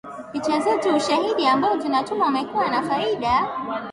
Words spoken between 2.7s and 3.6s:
faida